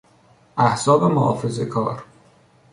[0.57, 2.03] احزاب محافظهکار